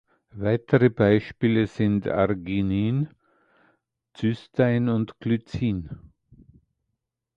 [0.33, 3.09] Weitere Beispiele sind Arginin,
[4.17, 5.91] Cystein und Glycin.